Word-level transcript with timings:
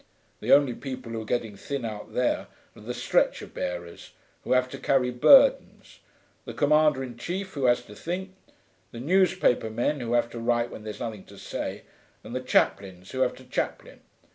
The 0.39 0.51
only 0.51 0.73
people 0.73 1.11
who 1.11 1.21
are 1.21 1.25
getting 1.25 1.55
thin 1.55 1.85
out 1.85 2.15
there 2.15 2.47
are 2.75 2.81
the 2.81 2.91
stretcher 2.91 3.45
bearers, 3.45 4.13
who 4.43 4.53
have 4.53 4.67
to 4.69 4.79
carry 4.79 5.11
burdens, 5.11 5.99
the 6.43 6.55
Commander 6.55 7.03
in 7.03 7.19
chief, 7.19 7.53
who 7.53 7.65
has 7.65 7.83
to 7.85 7.93
think, 7.93 8.33
the 8.91 8.99
newspaper 8.99 9.69
men, 9.69 9.99
who 9.99 10.13
have 10.13 10.31
to 10.31 10.39
write 10.39 10.71
when 10.71 10.83
there's 10.83 10.99
nothing 11.01 11.25
to 11.25 11.37
say, 11.37 11.83
and 12.23 12.33
the 12.35 12.41
chaplains, 12.41 13.11
who 13.11 13.19
have 13.19 13.35
to 13.35 13.43
chaplain. 13.43 13.99